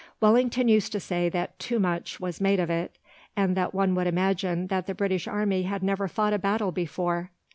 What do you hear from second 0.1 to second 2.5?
Wellington used to say that too much was